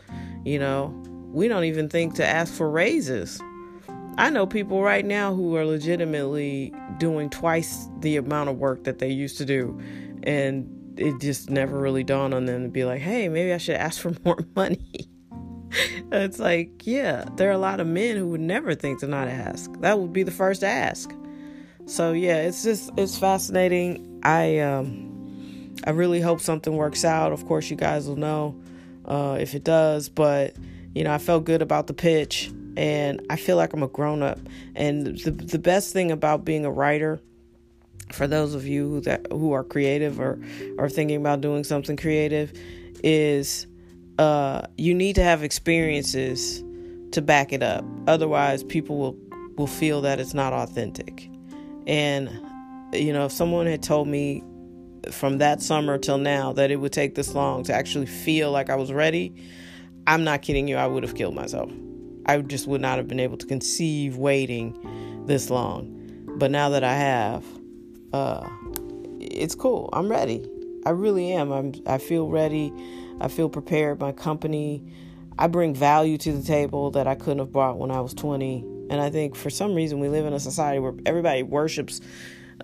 You 0.45 0.59
know, 0.59 0.87
we 1.33 1.49
don't 1.49 1.65
even 1.65 1.89
think 1.89 2.15
to 2.15 2.27
ask 2.27 2.53
for 2.53 2.71
raises. 2.71 3.41
I 4.19 4.31
know 4.31 4.47
people 4.47 4.83
right 4.83 5.05
now 5.05 5.35
who 5.35 5.57
are 5.57 5.67
legitimately 5.67 6.73
doing 6.99 7.29
twice 7.29 7.89
the 8.01 8.17
amount 8.17 8.49
of 8.49 8.57
work 8.57 8.85
that 8.85 8.99
they 8.99 9.11
used 9.11 9.37
to 9.39 9.45
do. 9.45 9.79
And 10.23 10.99
it 10.99 11.21
just 11.21 11.51
never 11.51 11.79
really 11.79 12.03
dawned 12.03 12.33
on 12.33 12.47
them 12.47 12.63
to 12.63 12.69
be 12.69 12.85
like, 12.85 13.01
hey, 13.01 13.29
maybe 13.29 13.53
I 13.53 13.59
should 13.59 13.77
ask 13.77 14.01
for 14.01 14.13
more 14.25 14.39
money. 14.55 15.11
it's 16.13 16.39
like, 16.39 16.87
yeah, 16.87 17.25
there 17.37 17.49
are 17.49 17.53
a 17.53 17.59
lot 17.59 17.81
of 17.81 17.87
men 17.87 18.17
who 18.17 18.29
would 18.29 18.41
never 18.41 18.75
think 18.75 19.01
to 19.01 19.07
not 19.07 19.29
ask. 19.29 19.71
That 19.81 19.99
would 19.99 20.13
be 20.13 20.23
the 20.23 20.31
first 20.31 20.65
ask. 20.65 21.13
So 21.87 22.13
yeah, 22.13 22.39
it's 22.39 22.63
just 22.63 22.91
it's 22.97 23.19
fascinating. 23.19 24.21
I 24.23 24.59
um 24.59 25.75
I 25.85 25.91
really 25.91 26.21
hope 26.21 26.41
something 26.41 26.77
works 26.77 27.05
out. 27.05 27.33
Of 27.33 27.47
course, 27.47 27.71
you 27.71 27.77
guys 27.77 28.09
will 28.09 28.17
know 28.17 28.61
uh, 29.05 29.39
if 29.41 29.55
it 29.55 29.63
does, 29.63 30.09
but 30.09 30.57
you 30.95 31.05
know, 31.05 31.13
I 31.13 31.19
felt 31.19 31.45
good 31.45 31.63
about 31.63 31.87
the 31.87 31.95
pitch 31.95 32.51
and 32.77 33.25
I 33.31 33.37
feel 33.37 33.57
like 33.57 33.73
I'm 33.73 33.83
a 33.83 33.89
grown 33.89 34.23
up. 34.23 34.39
And 34.75 35.07
the 35.19 35.31
the 35.31 35.59
best 35.59 35.93
thing 35.93 36.11
about 36.11 36.45
being 36.45 36.65
a 36.65 36.71
writer, 36.71 37.21
for 38.13 38.27
those 38.27 38.55
of 38.55 38.67
you 38.67 39.01
that 39.03 39.27
who 39.31 39.53
are 39.53 39.63
creative 39.63 40.19
or 40.19 40.41
are 40.79 40.89
thinking 40.89 41.17
about 41.17 41.41
doing 41.41 41.63
something 41.63 41.97
creative, 41.97 42.53
is 43.05 43.67
uh, 44.19 44.63
you 44.77 44.95
need 44.95 45.15
to 45.17 45.23
have 45.23 45.43
experiences 45.43 46.63
to 47.13 47.23
back 47.23 47.53
it 47.53 47.63
up. 47.63 47.85
Otherwise, 48.07 48.65
people 48.65 48.99
will 48.99 49.17
will 49.57 49.67
feel 49.67 50.03
that 50.03 50.21
it's 50.21 50.35
not 50.35 50.53
authentic. 50.53 51.31
And 51.87 52.29
you 52.93 53.13
know, 53.13 53.27
if 53.27 53.33
someone 53.33 53.67
had 53.67 53.83
told 53.83 54.09
me 54.09 54.43
from 55.11 55.39
that 55.39 55.63
summer 55.63 55.99
till 55.99 56.19
now 56.19 56.53
that 56.53 56.71
it 56.71 56.77
would 56.77 56.93
take 56.93 57.15
this 57.15 57.35
long 57.35 57.63
to 57.65 57.73
actually 57.73 58.07
feel 58.07 58.51
like 58.51 58.71
I 58.71 58.77
was 58.77 58.93
ready, 58.93 59.35
I'm 60.07 60.25
not 60.25 60.43
kidding 60.43 60.69
you, 60.69 60.77
I 60.77 60.87
would 60.87 61.03
have 61.03 61.15
killed 61.15 61.35
myself. 61.35 61.71
I 62.27 62.39
just 62.39 62.67
would 62.67 62.81
not 62.81 62.99
have 62.99 63.07
been 63.09 63.21
able 63.21 63.37
to 63.39 63.47
conceive 63.47 64.17
waiting 64.17 65.25
this 65.27 65.49
long. 65.49 65.93
But 66.39 66.51
now 66.51 66.69
that 66.71 66.85
I 66.85 66.95
have, 66.95 67.45
uh, 68.13 68.49
it's 69.21 69.55
cool. 69.55 69.89
I'm 69.93 70.09
ready. 70.11 70.45
I 70.85 70.91
really 70.91 71.33
am. 71.33 71.51
I'm. 71.53 71.73
I 71.87 71.99
feel 71.99 72.29
ready. 72.29 72.73
I 73.21 73.29
feel 73.29 73.49
prepared. 73.49 74.01
My 74.01 74.13
company, 74.13 74.83
I 75.39 75.47
bring 75.47 75.75
value 75.75 76.19
to 76.19 76.33
the 76.33 76.43
table 76.43 76.91
that 76.93 77.07
I 77.07 77.15
couldn't 77.15 77.39
have 77.39 77.53
brought 77.53 77.79
when 77.79 77.91
I 77.91 78.01
was 78.01 78.15
20. 78.15 78.65
And 78.91 79.01
I 79.01 79.11
think 79.11 79.35
for 79.35 79.51
some 79.51 79.75
reason 79.75 79.99
we 79.99 80.09
live 80.09 80.27
in 80.27 80.33
a 80.33 80.41
society 80.41 80.79
where 80.79 80.95
everybody 81.05 81.43
worships 81.43 82.01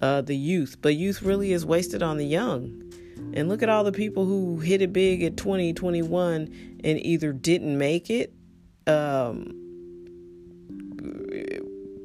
uh, 0.00 0.20
the 0.20 0.36
youth, 0.36 0.76
but 0.80 0.94
youth 0.94 1.22
really 1.22 1.52
is 1.52 1.66
wasted 1.66 2.02
on 2.02 2.16
the 2.16 2.26
young. 2.26 2.82
And 3.34 3.48
look 3.48 3.62
at 3.62 3.68
all 3.68 3.84
the 3.84 3.92
people 3.92 4.24
who 4.24 4.58
hit 4.58 4.82
it 4.82 4.92
big 4.92 5.22
at 5.22 5.36
20, 5.36 5.72
21 5.74 6.80
and 6.84 7.06
either 7.06 7.32
didn't 7.32 7.76
make 7.78 8.10
it 8.10 8.32
um, 8.86 9.58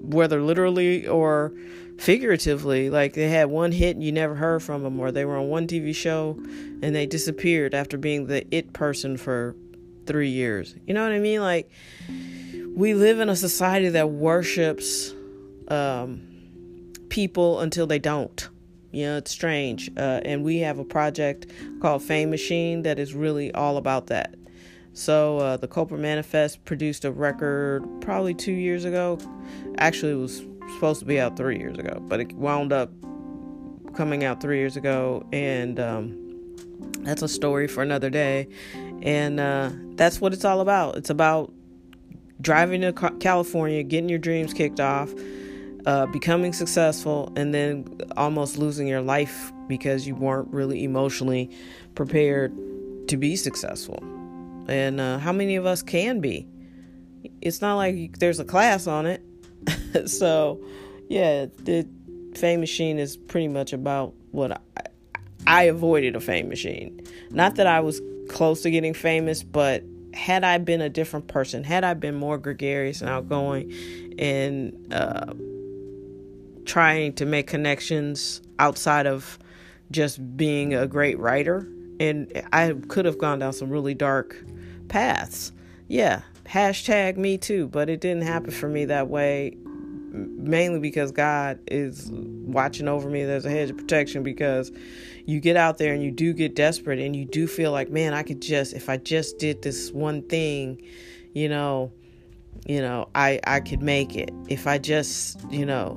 whether 0.02 0.42
literally 0.42 1.08
or 1.08 1.54
figuratively. 1.98 2.90
Like 2.90 3.14
they 3.14 3.30
had 3.30 3.50
one 3.50 3.72
hit 3.72 3.96
and 3.96 4.04
you 4.04 4.12
never 4.12 4.36
heard 4.36 4.64
from 4.64 4.84
them, 4.84 5.00
or 5.00 5.12
they 5.12 5.26
were 5.26 5.38
on 5.38 5.50
one 5.50 5.68
TV 5.68 5.96
show 5.96 6.38
and 6.82 6.96
they 6.96 7.06
disappeared 7.06 7.74
after 7.74 7.98
being 7.98 8.28
the 8.28 8.46
it 8.56 8.74
person 8.74 9.18
for 9.18 9.56
three 10.06 10.30
years. 10.30 10.76
You 10.86 10.94
know 10.94 11.04
what 11.04 11.12
I 11.12 11.20
mean? 11.20 11.42
Like 11.42 11.70
we 12.76 12.94
live 12.94 13.20
in 13.20 13.30
a 13.30 13.36
society 13.36 13.90
that 13.90 14.10
worships 14.10 15.14
um, 15.68 16.22
people 17.10 17.60
until 17.60 17.88
they 17.88 18.00
don't. 18.00 18.48
You 18.92 19.06
know, 19.06 19.18
it's 19.18 19.32
strange. 19.32 19.92
Uh, 19.98 20.22
and 20.24 20.44
we 20.44 20.60
have 20.60 20.80
a 20.80 20.86
project 20.86 21.48
called 21.82 22.02
Fame 22.04 22.30
Machine 22.30 22.84
that 22.84 23.00
is 23.00 23.14
really 23.14 23.54
all 23.54 23.78
about 23.78 24.08
that. 24.08 24.36
So 24.94 25.38
uh, 25.38 25.58
the 25.58 25.68
Cobra 25.68 25.98
Manifest 25.98 26.66
produced 26.66 27.06
a 27.06 27.12
record 27.12 27.84
probably 28.02 28.34
two 28.34 28.54
years 28.54 28.86
ago. 28.86 29.20
Actually, 29.78 30.14
it 30.14 30.16
was 30.16 30.42
supposed 30.76 31.00
to 31.00 31.06
be 31.06 31.20
out 31.20 31.38
three 31.38 31.58
years 31.58 31.78
ago, 31.78 32.00
but 32.02 32.20
it 32.20 32.34
wound 32.34 32.74
up 32.74 32.92
coming 33.96 34.24
out 34.24 34.42
three 34.42 34.58
years 34.58 34.78
ago, 34.78 35.28
and 35.34 35.80
um, 35.80 36.28
that's 37.02 37.22
a 37.22 37.28
story 37.28 37.68
for 37.68 37.82
another 37.82 38.10
day. 38.10 38.48
And 39.02 39.40
uh, 39.40 39.72
that's 39.96 40.22
what 40.22 40.34
it's 40.34 40.46
all 40.46 40.62
about. 40.62 40.98
It's 40.98 41.10
about 41.10 41.54
driving 42.42 42.82
to 42.82 42.94
California, 43.20 43.84
getting 43.84 44.10
your 44.10 44.20
dreams 44.20 44.54
kicked 44.54 44.80
off, 44.80 45.12
uh, 45.86 46.06
becoming 46.08 46.54
successful, 46.54 47.32
and 47.36 47.54
then 47.54 48.00
almost 48.16 48.58
losing 48.58 48.88
your 48.88 49.02
life 49.02 49.52
because 49.68 50.08
you 50.08 50.16
weren't 50.16 50.48
really 50.50 50.84
emotionally 50.84 51.50
prepared 51.96 52.54
to 53.08 53.18
be 53.18 53.36
successful. 53.36 54.00
And 54.68 55.00
uh, 55.00 55.18
how 55.20 55.32
many 55.32 55.56
of 55.56 55.66
us 55.66 55.82
can 55.82 56.20
be? 56.20 56.48
It's 57.42 57.62
not 57.62 57.76
like 57.76 58.20
there's 58.20 58.40
a 58.40 58.46
class 58.46 58.88
on 58.88 59.06
it. 59.06 59.24
so, 60.06 60.64
yeah, 61.10 61.46
the 61.64 61.88
fame 62.36 62.60
machine 62.60 63.00
is 63.00 63.18
pretty 63.18 63.48
much 63.48 63.74
about 63.74 64.14
what 64.32 64.52
I, 64.52 64.60
I 65.46 65.64
avoided 65.64 66.16
a 66.16 66.20
fame 66.20 66.50
machine. 66.50 67.02
Not 67.32 67.56
that 67.56 67.68
I 67.68 67.80
was 67.80 68.02
close 68.30 68.62
to 68.64 68.72
getting 68.72 68.94
famous, 68.94 69.44
but 69.44 69.84
had 70.14 70.44
I 70.44 70.58
been 70.58 70.82
a 70.82 70.90
different 70.90 71.28
person, 71.28 71.64
had 71.64 71.84
I 71.84 71.94
been 71.94 72.16
more 72.16 72.38
gregarious 72.38 73.02
and 73.02 73.10
outgoing 73.10 73.72
and 74.18 74.94
uh, 74.94 75.34
trying 76.66 77.14
to 77.14 77.26
make 77.26 77.48
connections 77.48 78.42
outside 78.60 79.08
of 79.08 79.40
just 79.92 80.36
being 80.36 80.74
a 80.74 80.88
great 80.88 81.18
writer, 81.20 81.68
and 82.00 82.32
I 82.52 82.74
could 82.88 83.06
have 83.06 83.18
gone 83.18 83.40
down 83.40 83.54
some 83.54 83.70
really 83.70 83.94
dark 83.94 84.36
paths. 84.90 85.52
Yeah, 85.88 86.22
hashtag 86.50 87.18
me 87.18 87.38
too, 87.38 87.68
but 87.68 87.90
it 87.90 88.02
didn't 88.02 88.24
happen 88.24 88.52
for 88.52 88.68
me 88.68 88.86
that 88.86 89.08
way 89.08 89.58
mainly 90.18 90.80
because 90.80 91.12
God 91.12 91.60
is 91.68 92.10
watching 92.12 92.88
over 92.88 93.10
me. 93.10 93.24
There's 93.26 93.46
a 93.46 93.50
hedge 93.50 93.70
of 93.70 93.78
protection 93.78 94.24
because 94.24 94.72
you 95.26 95.40
get 95.40 95.58
out 95.58 95.78
there 95.78 95.94
and 95.94 96.04
you 96.04 96.12
do 96.12 96.34
get 96.34 96.56
desperate 96.56 97.00
and 97.00 97.16
you 97.16 97.26
do 97.26 97.48
feel 97.48 97.72
like, 97.72 97.90
man, 97.90 98.14
I 98.14 98.24
could 98.24 98.42
just 98.42 98.74
if 98.74 98.90
I 98.90 98.98
just 98.98 99.38
did 99.38 99.62
this 99.62 99.92
one 99.92 100.24
thing, 100.24 100.82
you 101.34 101.50
know, 101.50 101.92
you 102.66 102.82
know, 102.82 103.10
I 103.16 103.40
I 103.46 103.60
could 103.60 103.82
make 103.82 104.16
it. 104.16 104.32
If 104.48 104.68
I 104.68 104.78
just, 104.78 105.40
you 105.52 105.66
know, 105.66 105.96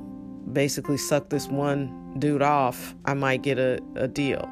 basically 0.51 0.97
suck 0.97 1.29
this 1.29 1.47
one 1.47 2.15
dude 2.19 2.41
off, 2.41 2.93
I 3.05 3.13
might 3.13 3.41
get 3.41 3.57
a, 3.57 3.79
a 3.95 4.07
deal. 4.07 4.49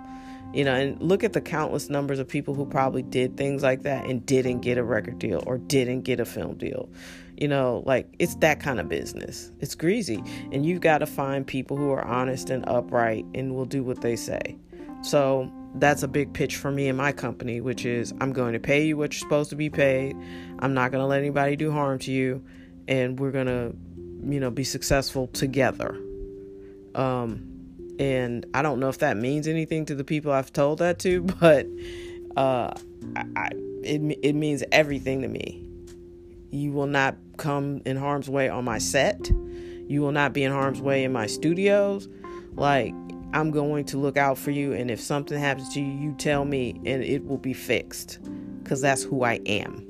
You 0.54 0.64
know, 0.64 0.74
and 0.74 1.02
look 1.02 1.24
at 1.24 1.34
the 1.34 1.42
countless 1.42 1.90
numbers 1.90 2.18
of 2.18 2.28
people 2.28 2.56
who 2.56 2.66
probably 2.66 3.04
did 3.04 3.38
things 3.38 3.62
like 3.62 3.84
that 3.84 4.06
and 4.06 4.26
didn't 4.26 4.62
get 4.62 4.78
a 4.80 4.84
record 4.84 5.20
deal 5.20 5.44
or 5.46 5.60
didn't 5.60 6.02
get 6.02 6.20
a 6.20 6.26
film 6.26 6.58
deal. 6.58 6.90
You 7.38 7.48
know, 7.48 7.84
like 7.86 8.14
it's 8.18 8.36
that 8.38 8.60
kind 8.60 8.80
of 8.80 8.90
business. 8.90 9.52
It's 9.60 9.76
greasy. 9.76 10.24
And 10.52 10.66
you've 10.66 10.82
got 10.82 10.98
to 11.00 11.06
find 11.06 11.46
people 11.46 11.78
who 11.78 11.92
are 11.92 12.04
honest 12.04 12.50
and 12.50 12.68
upright 12.68 13.26
and 13.36 13.56
will 13.56 13.66
do 13.66 13.84
what 13.84 14.02
they 14.02 14.16
say. 14.16 14.58
So 15.04 15.52
that's 15.76 16.04
a 16.04 16.08
big 16.08 16.34
pitch 16.34 16.56
for 16.56 16.72
me 16.72 16.88
and 16.88 16.98
my 16.98 17.12
company, 17.12 17.62
which 17.62 17.86
is 17.86 18.14
I'm 18.20 18.34
going 18.34 18.54
to 18.54 18.60
pay 18.60 18.86
you 18.86 18.98
what 18.98 19.14
you're 19.14 19.20
supposed 19.20 19.52
to 19.52 19.56
be 19.56 19.70
paid. 19.70 20.16
I'm 20.60 20.74
not 20.74 20.92
going 20.92 21.02
to 21.02 21.06
let 21.06 21.20
anybody 21.20 21.56
do 21.56 21.72
harm 21.72 22.00
to 22.00 22.12
you. 22.12 22.44
And 22.88 23.20
we're 23.20 23.32
going 23.32 23.46
to, 23.46 23.76
you 24.28 24.40
know, 24.40 24.50
be 24.50 24.64
successful 24.64 25.28
together. 25.28 25.96
Um, 26.96 27.49
and 28.00 28.46
I 28.54 28.62
don't 28.62 28.80
know 28.80 28.88
if 28.88 29.00
that 29.00 29.18
means 29.18 29.48
anything 29.48 29.86
to 29.86 29.96
the 29.96 30.06
people 30.06 30.32
I've 30.32 30.54
told 30.54 30.80
that 30.80 31.00
to, 31.00 31.22
but 31.40 31.68
uh, 32.38 32.72
I, 33.16 33.26
I, 33.36 33.50
it, 33.84 34.20
it 34.24 34.34
means 34.34 34.64
everything 34.72 35.22
to 35.22 35.28
me. 35.28 35.66
You 36.52 36.72
will 36.72 36.88
not 36.88 37.16
come 37.38 37.82
in 37.86 37.98
harm's 37.98 38.30
way 38.30 38.50
on 38.50 38.66
my 38.66 38.80
set. 38.80 39.30
You 39.88 40.02
will 40.02 40.12
not 40.12 40.34
be 40.34 40.44
in 40.44 40.52
harm's 40.52 40.82
way 40.82 41.04
in 41.04 41.12
my 41.12 41.28
studios. 41.28 42.08
Like, 42.54 42.94
I'm 43.34 43.52
going 43.52 43.86
to 43.86 43.98
look 43.98 44.18
out 44.18 44.38
for 44.38 44.52
you. 44.52 44.74
And 44.74 44.90
if 44.90 45.00
something 45.00 45.38
happens 45.38 45.74
to 45.74 45.82
you, 45.82 45.92
you 45.92 46.16
tell 46.18 46.46
me 46.46 46.72
and 46.86 47.04
it 47.04 47.26
will 47.26 47.38
be 47.38 47.54
fixed 47.54 48.20
because 48.64 48.82
that's 48.82 49.04
who 49.04 49.24
I 49.24 49.36
am. 49.46 49.86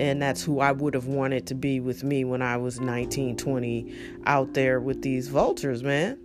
And 0.00 0.20
that's 0.20 0.42
who 0.42 0.58
I 0.58 0.72
would 0.72 0.94
have 0.94 1.06
wanted 1.06 1.46
to 1.48 1.54
be 1.54 1.78
with 1.78 2.02
me 2.02 2.24
when 2.24 2.42
I 2.42 2.56
was 2.56 2.80
19, 2.80 3.36
20 3.36 3.94
out 4.26 4.54
there 4.54 4.80
with 4.80 5.02
these 5.02 5.28
vultures, 5.28 5.84
man. 5.84 6.18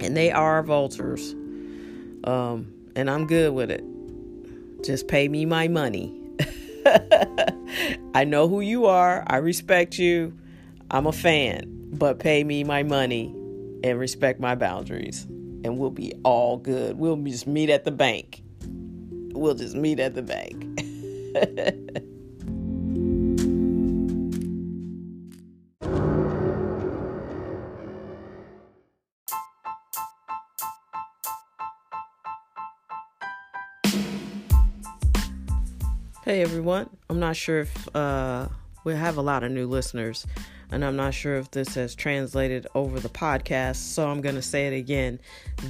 And 0.00 0.16
they 0.16 0.30
are 0.30 0.62
vultures. 0.62 1.32
Um, 2.24 2.72
and 2.96 3.10
I'm 3.10 3.26
good 3.26 3.52
with 3.54 3.70
it. 3.70 3.84
Just 4.84 5.08
pay 5.08 5.28
me 5.28 5.44
my 5.44 5.68
money. 5.68 6.14
I 8.14 8.24
know 8.24 8.48
who 8.48 8.60
you 8.60 8.86
are. 8.86 9.24
I 9.26 9.36
respect 9.36 9.98
you. 9.98 10.36
I'm 10.90 11.06
a 11.06 11.12
fan. 11.12 11.90
But 11.92 12.18
pay 12.18 12.44
me 12.44 12.64
my 12.64 12.82
money 12.82 13.26
and 13.82 13.98
respect 13.98 14.40
my 14.40 14.54
boundaries. 14.54 15.24
And 15.64 15.78
we'll 15.78 15.90
be 15.90 16.12
all 16.24 16.58
good. 16.58 16.98
We'll 16.98 17.16
just 17.16 17.46
meet 17.46 17.70
at 17.70 17.84
the 17.84 17.90
bank. 17.90 18.42
We'll 19.32 19.54
just 19.54 19.74
meet 19.74 20.00
at 20.00 20.14
the 20.14 20.22
bank. 20.22 20.64
Hey 36.28 36.42
everyone, 36.42 36.90
I'm 37.08 37.20
not 37.20 37.36
sure 37.36 37.60
if 37.60 37.96
uh, 37.96 38.48
we 38.84 38.92
have 38.92 39.16
a 39.16 39.22
lot 39.22 39.44
of 39.44 39.50
new 39.50 39.66
listeners, 39.66 40.26
and 40.70 40.84
I'm 40.84 40.94
not 40.94 41.14
sure 41.14 41.36
if 41.36 41.50
this 41.50 41.74
has 41.76 41.94
translated 41.94 42.66
over 42.74 43.00
the 43.00 43.08
podcast, 43.08 43.76
so 43.76 44.06
I'm 44.06 44.20
going 44.20 44.34
to 44.34 44.42
say 44.42 44.66
it 44.66 44.74
again. 44.74 45.20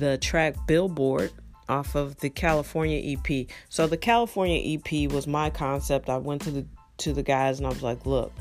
The 0.00 0.18
track 0.18 0.56
Billboard 0.66 1.30
off 1.68 1.94
of 1.94 2.16
the 2.16 2.28
California 2.28 3.00
EP. 3.16 3.46
So 3.68 3.86
the 3.86 3.96
California 3.96 4.60
EP 4.76 5.08
was 5.12 5.28
my 5.28 5.48
concept. 5.48 6.08
I 6.08 6.16
went 6.16 6.42
to 6.42 6.50
the 6.50 6.66
to 6.96 7.12
the 7.12 7.22
guys 7.22 7.58
and 7.58 7.66
I 7.68 7.70
was 7.70 7.84
like, 7.84 8.04
"Look, 8.04 8.32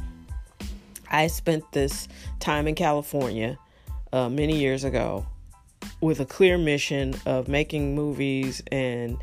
I 1.12 1.28
spent 1.28 1.72
this 1.72 2.08
time 2.40 2.68
in 2.68 2.74
California 2.74 3.60
uh, 4.12 4.28
many 4.28 4.58
years 4.58 4.84
ago 4.84 5.28
with 6.02 6.20
a 6.20 6.26
clear 6.26 6.58
mission 6.58 7.16
of 7.28 7.48
making 7.48 7.94
movies 7.94 8.64
and 8.72 9.18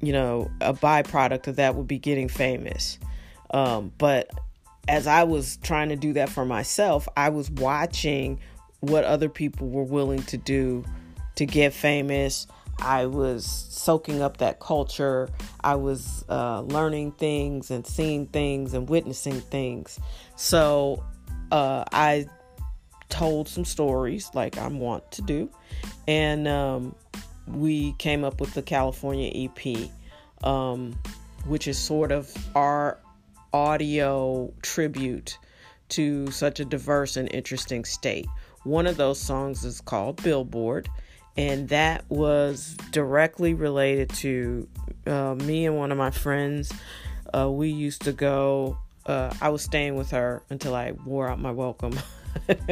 you 0.00 0.12
know, 0.12 0.50
a 0.60 0.72
byproduct 0.72 1.48
of 1.48 1.56
that 1.56 1.74
would 1.74 1.88
be 1.88 1.98
getting 1.98 2.28
famous. 2.28 2.98
Um, 3.50 3.92
but 3.98 4.30
as 4.86 5.06
I 5.06 5.24
was 5.24 5.58
trying 5.58 5.88
to 5.90 5.96
do 5.96 6.12
that 6.14 6.28
for 6.28 6.44
myself, 6.44 7.08
I 7.16 7.28
was 7.30 7.50
watching 7.50 8.40
what 8.80 9.04
other 9.04 9.28
people 9.28 9.68
were 9.68 9.84
willing 9.84 10.22
to 10.24 10.36
do 10.36 10.84
to 11.36 11.46
get 11.46 11.72
famous. 11.72 12.46
I 12.80 13.06
was 13.06 13.44
soaking 13.44 14.22
up 14.22 14.36
that 14.36 14.60
culture. 14.60 15.28
I 15.62 15.74
was 15.74 16.24
uh, 16.28 16.62
learning 16.62 17.12
things 17.12 17.70
and 17.70 17.86
seeing 17.86 18.26
things 18.26 18.72
and 18.72 18.88
witnessing 18.88 19.40
things. 19.40 19.98
So 20.36 21.04
uh, 21.50 21.84
I 21.92 22.26
told 23.08 23.48
some 23.48 23.64
stories 23.64 24.30
like 24.34 24.58
I 24.58 24.68
want 24.68 25.10
to 25.12 25.22
do. 25.22 25.50
And 26.06 26.46
um, 26.46 26.94
we 27.54 27.92
came 27.92 28.24
up 28.24 28.40
with 28.40 28.54
the 28.54 28.62
California 28.62 29.30
EP, 29.34 29.90
um, 30.44 30.98
which 31.46 31.68
is 31.68 31.78
sort 31.78 32.12
of 32.12 32.32
our 32.54 32.98
audio 33.52 34.52
tribute 34.62 35.38
to 35.90 36.30
such 36.30 36.60
a 36.60 36.64
diverse 36.64 37.16
and 37.16 37.32
interesting 37.32 37.84
state. 37.84 38.26
One 38.64 38.86
of 38.86 38.96
those 38.96 39.20
songs 39.20 39.64
is 39.64 39.80
called 39.80 40.22
Billboard, 40.22 40.88
and 41.36 41.68
that 41.68 42.04
was 42.08 42.76
directly 42.90 43.54
related 43.54 44.10
to 44.10 44.68
uh, 45.06 45.34
me 45.34 45.66
and 45.66 45.76
one 45.76 45.92
of 45.92 45.98
my 45.98 46.10
friends. 46.10 46.72
Uh, 47.34 47.50
we 47.50 47.68
used 47.68 48.02
to 48.02 48.12
go, 48.12 48.78
uh, 49.06 49.32
I 49.40 49.48
was 49.48 49.62
staying 49.62 49.96
with 49.96 50.10
her 50.10 50.42
until 50.50 50.74
I 50.74 50.92
wore 50.92 51.28
out 51.28 51.38
my 51.38 51.52
welcome. 51.52 51.98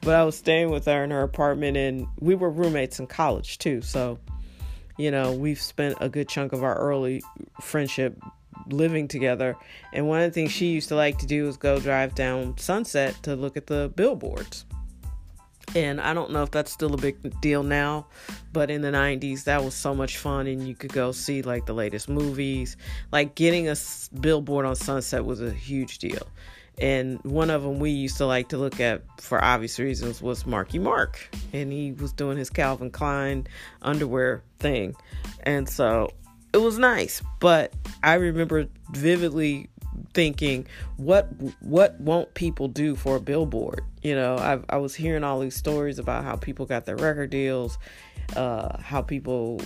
but 0.00 0.14
I 0.14 0.24
was 0.24 0.36
staying 0.36 0.70
with 0.70 0.86
her 0.86 1.04
in 1.04 1.10
her 1.10 1.22
apartment, 1.22 1.76
and 1.76 2.06
we 2.20 2.34
were 2.34 2.50
roommates 2.50 2.98
in 2.98 3.06
college 3.06 3.58
too. 3.58 3.82
So, 3.82 4.18
you 4.96 5.10
know, 5.10 5.32
we've 5.32 5.60
spent 5.60 5.96
a 6.00 6.08
good 6.08 6.28
chunk 6.28 6.52
of 6.52 6.62
our 6.62 6.76
early 6.76 7.22
friendship 7.60 8.18
living 8.70 9.08
together. 9.08 9.56
And 9.92 10.08
one 10.08 10.20
of 10.20 10.30
the 10.30 10.34
things 10.34 10.52
she 10.52 10.66
used 10.66 10.88
to 10.88 10.96
like 10.96 11.18
to 11.18 11.26
do 11.26 11.44
was 11.44 11.56
go 11.56 11.78
drive 11.78 12.14
down 12.14 12.56
Sunset 12.58 13.14
to 13.22 13.36
look 13.36 13.56
at 13.56 13.66
the 13.66 13.92
billboards. 13.94 14.64
And 15.74 16.00
I 16.00 16.14
don't 16.14 16.30
know 16.30 16.42
if 16.42 16.50
that's 16.50 16.72
still 16.72 16.94
a 16.94 16.96
big 16.96 17.40
deal 17.40 17.62
now, 17.62 18.06
but 18.52 18.70
in 18.70 18.80
the 18.80 18.88
90s, 18.88 19.44
that 19.44 19.62
was 19.62 19.74
so 19.74 19.94
much 19.94 20.16
fun. 20.16 20.46
And 20.46 20.66
you 20.66 20.74
could 20.74 20.92
go 20.92 21.12
see 21.12 21.42
like 21.42 21.66
the 21.66 21.74
latest 21.74 22.08
movies. 22.08 22.76
Like 23.12 23.34
getting 23.34 23.68
a 23.68 23.76
billboard 24.18 24.64
on 24.64 24.76
Sunset 24.76 25.24
was 25.24 25.42
a 25.42 25.50
huge 25.52 25.98
deal. 25.98 26.26
And 26.80 27.20
one 27.24 27.50
of 27.50 27.62
them 27.62 27.78
we 27.78 27.90
used 27.90 28.16
to 28.18 28.26
like 28.26 28.48
to 28.48 28.58
look 28.58 28.80
at 28.80 29.02
for 29.20 29.42
obvious 29.42 29.78
reasons 29.78 30.22
was 30.22 30.46
Marky 30.46 30.78
Mark. 30.78 31.28
And 31.52 31.72
he 31.72 31.92
was 31.92 32.12
doing 32.12 32.38
his 32.38 32.50
Calvin 32.50 32.90
Klein 32.90 33.46
underwear 33.82 34.42
thing. 34.58 34.94
And 35.42 35.68
so 35.68 36.12
it 36.52 36.58
was 36.58 36.78
nice. 36.78 37.22
But 37.40 37.72
I 38.02 38.14
remember 38.14 38.66
vividly 38.92 39.68
thinking 40.14 40.66
what 40.96 41.28
what 41.60 42.00
won't 42.00 42.32
people 42.34 42.68
do 42.68 42.94
for 42.94 43.16
a 43.16 43.20
billboard 43.20 43.84
you 44.02 44.14
know 44.14 44.36
I, 44.36 44.60
I 44.74 44.78
was 44.78 44.94
hearing 44.94 45.24
all 45.24 45.40
these 45.40 45.56
stories 45.56 45.98
about 45.98 46.24
how 46.24 46.36
people 46.36 46.66
got 46.66 46.86
their 46.86 46.96
record 46.96 47.30
deals 47.30 47.78
uh, 48.36 48.80
how 48.80 49.02
people 49.02 49.60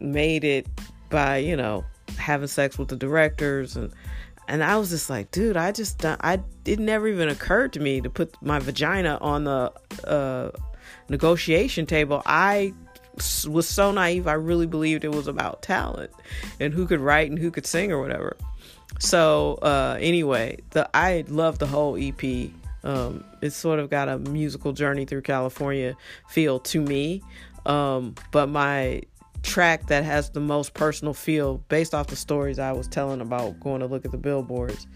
made 0.00 0.44
it 0.44 0.66
by 1.10 1.38
you 1.38 1.56
know 1.56 1.84
having 2.18 2.48
sex 2.48 2.78
with 2.78 2.88
the 2.88 2.96
directors 2.96 3.76
and 3.76 3.92
and 4.48 4.62
I 4.62 4.76
was 4.76 4.90
just 4.90 5.10
like 5.10 5.30
dude 5.30 5.56
I 5.56 5.72
just 5.72 6.04
I 6.04 6.40
it 6.64 6.78
never 6.78 7.08
even 7.08 7.28
occurred 7.28 7.72
to 7.74 7.80
me 7.80 8.00
to 8.00 8.10
put 8.10 8.40
my 8.42 8.58
vagina 8.58 9.18
on 9.20 9.44
the 9.44 9.72
uh, 10.04 10.50
negotiation 11.08 11.86
table 11.86 12.22
I 12.26 12.72
was 13.48 13.66
so 13.66 13.92
naive 13.92 14.26
I 14.26 14.34
really 14.34 14.66
believed 14.66 15.04
it 15.04 15.12
was 15.12 15.26
about 15.26 15.62
talent 15.62 16.10
and 16.60 16.74
who 16.74 16.86
could 16.86 17.00
write 17.00 17.30
and 17.30 17.38
who 17.38 17.50
could 17.50 17.66
sing 17.66 17.92
or 17.92 18.00
whatever 18.00 18.36
so 18.98 19.58
uh, 19.62 19.98
anyway, 20.00 20.58
the 20.70 20.88
I 20.94 21.24
love 21.28 21.58
the 21.58 21.66
whole 21.66 21.96
EP. 21.96 22.50
Um, 22.84 23.24
it's 23.42 23.56
sort 23.56 23.78
of 23.78 23.90
got 23.90 24.08
a 24.08 24.18
musical 24.18 24.72
journey 24.72 25.04
through 25.04 25.22
California 25.22 25.96
feel 26.28 26.60
to 26.60 26.80
me. 26.80 27.22
Um, 27.66 28.14
but 28.30 28.48
my 28.48 29.02
track 29.46 29.86
that 29.86 30.04
has 30.04 30.30
the 30.30 30.40
most 30.40 30.74
personal 30.74 31.14
feel, 31.14 31.58
based 31.68 31.94
off 31.94 32.08
the 32.08 32.16
stories 32.16 32.58
I 32.58 32.72
was 32.72 32.88
telling 32.88 33.20
about 33.20 33.58
going 33.60 33.80
to 33.80 33.86
look 33.86 34.04
at 34.04 34.10
the 34.10 34.18
billboards, 34.18 34.86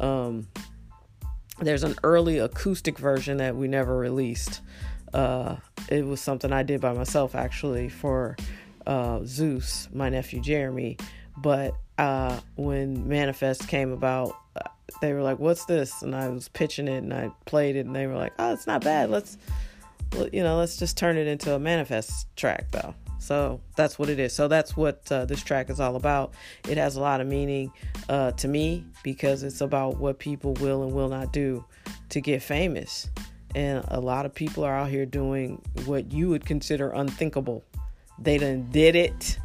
um, 0.00 0.46
there's 1.60 1.84
an 1.84 1.94
early 2.02 2.38
acoustic 2.38 2.98
version 2.98 3.38
that 3.38 3.56
we 3.56 3.68
never 3.68 3.96
released. 3.96 4.60
Uh, 5.14 5.56
it 5.88 6.04
was 6.04 6.20
something 6.20 6.52
I 6.52 6.62
did 6.62 6.80
by 6.80 6.92
myself 6.92 7.34
actually 7.34 7.88
for 7.88 8.36
uh, 8.86 9.20
Zeus, 9.24 9.88
my 9.92 10.08
nephew 10.08 10.40
Jeremy. 10.40 10.96
But 11.36 11.74
uh, 11.96 12.40
when 12.56 13.08
Manifest 13.08 13.68
came 13.68 13.92
about, 13.92 14.34
they 15.00 15.12
were 15.12 15.22
like, 15.22 15.38
"What's 15.38 15.64
this?" 15.66 16.02
And 16.02 16.14
I 16.14 16.28
was 16.28 16.48
pitching 16.48 16.88
it, 16.88 16.98
and 16.98 17.14
I 17.14 17.30
played 17.46 17.76
it, 17.76 17.86
and 17.86 17.94
they 17.94 18.06
were 18.06 18.16
like, 18.16 18.32
"Oh, 18.38 18.52
it's 18.52 18.66
not 18.66 18.82
bad. 18.82 19.10
Let's, 19.10 19.38
you 20.32 20.42
know, 20.42 20.58
let's 20.58 20.76
just 20.76 20.96
turn 20.96 21.16
it 21.16 21.26
into 21.26 21.54
a 21.54 21.58
Manifest 21.58 22.26
track, 22.36 22.70
though." 22.72 22.94
So 23.22 23.60
that's 23.76 24.00
what 24.00 24.08
it 24.08 24.18
is. 24.18 24.32
So 24.32 24.48
that's 24.48 24.76
what 24.76 25.10
uh, 25.12 25.26
this 25.26 25.44
track 25.44 25.70
is 25.70 25.78
all 25.78 25.94
about. 25.94 26.34
It 26.68 26.76
has 26.76 26.96
a 26.96 27.00
lot 27.00 27.20
of 27.20 27.28
meaning 27.28 27.72
uh, 28.08 28.32
to 28.32 28.48
me 28.48 28.84
because 29.04 29.44
it's 29.44 29.60
about 29.60 29.98
what 29.98 30.18
people 30.18 30.54
will 30.54 30.82
and 30.82 30.92
will 30.92 31.08
not 31.08 31.32
do 31.32 31.64
to 32.08 32.20
get 32.20 32.42
famous. 32.42 33.08
And 33.54 33.84
a 33.88 34.00
lot 34.00 34.26
of 34.26 34.34
people 34.34 34.64
are 34.64 34.76
out 34.76 34.90
here 34.90 35.06
doing 35.06 35.62
what 35.84 36.12
you 36.12 36.30
would 36.30 36.44
consider 36.44 36.90
unthinkable. 36.90 37.62
They 38.18 38.38
done 38.38 38.68
did 38.72 38.96
it 38.96 39.38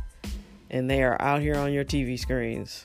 and 0.71 0.89
they 0.89 1.03
are 1.03 1.21
out 1.21 1.41
here 1.41 1.55
on 1.55 1.71
your 1.71 1.85
TV 1.85 2.17
screens. 2.17 2.81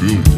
What 0.00 0.37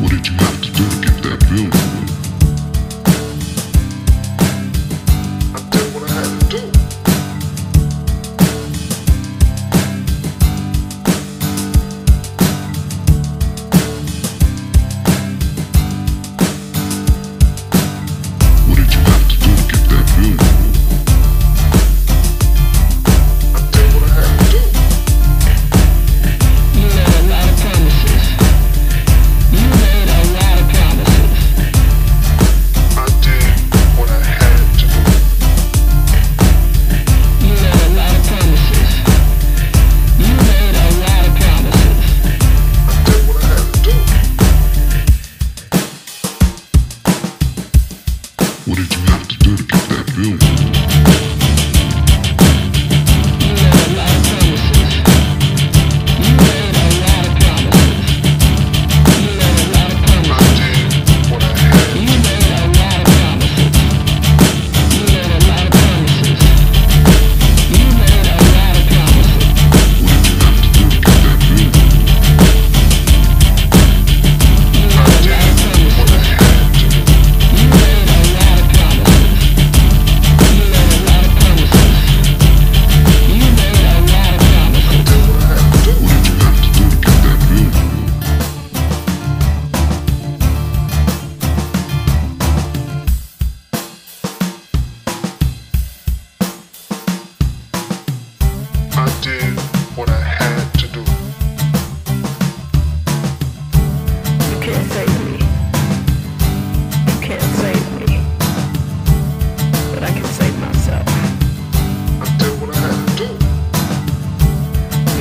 What 0.00 0.12
did 0.12 0.28
you 0.28 0.49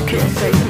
kiss. 0.09 0.68